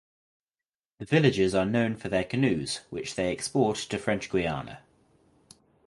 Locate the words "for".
1.95-2.09